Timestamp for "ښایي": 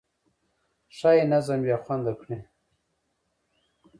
0.97-1.23